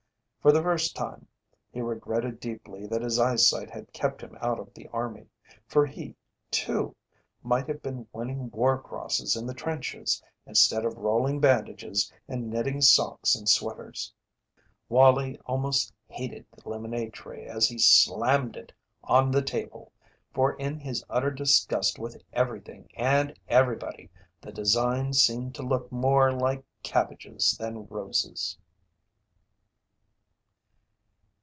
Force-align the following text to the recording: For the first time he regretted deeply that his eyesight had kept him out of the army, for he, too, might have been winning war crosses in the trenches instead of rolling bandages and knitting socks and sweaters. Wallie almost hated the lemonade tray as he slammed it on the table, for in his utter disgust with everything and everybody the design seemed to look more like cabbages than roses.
For 0.41 0.51
the 0.51 0.63
first 0.63 0.95
time 0.95 1.27
he 1.71 1.81
regretted 1.81 2.39
deeply 2.39 2.87
that 2.87 3.03
his 3.03 3.19
eyesight 3.19 3.69
had 3.69 3.93
kept 3.93 4.21
him 4.21 4.35
out 4.41 4.57
of 4.59 4.73
the 4.73 4.87
army, 4.87 5.27
for 5.67 5.85
he, 5.85 6.15
too, 6.49 6.95
might 7.43 7.67
have 7.67 7.83
been 7.83 8.07
winning 8.11 8.49
war 8.49 8.81
crosses 8.81 9.35
in 9.35 9.45
the 9.45 9.53
trenches 9.53 10.19
instead 10.47 10.83
of 10.83 10.97
rolling 10.97 11.39
bandages 11.39 12.11
and 12.27 12.49
knitting 12.49 12.81
socks 12.81 13.35
and 13.35 13.47
sweaters. 13.47 14.11
Wallie 14.89 15.39
almost 15.45 15.93
hated 16.07 16.47
the 16.51 16.67
lemonade 16.67 17.13
tray 17.13 17.45
as 17.45 17.67
he 17.69 17.77
slammed 17.77 18.55
it 18.55 18.71
on 19.03 19.29
the 19.29 19.43
table, 19.43 19.91
for 20.33 20.53
in 20.53 20.79
his 20.79 21.05
utter 21.07 21.29
disgust 21.29 21.99
with 21.99 22.19
everything 22.33 22.89
and 22.95 23.37
everybody 23.47 24.09
the 24.41 24.51
design 24.51 25.13
seemed 25.13 25.53
to 25.53 25.61
look 25.61 25.91
more 25.91 26.31
like 26.31 26.65
cabbages 26.81 27.55
than 27.59 27.85
roses. 27.85 28.57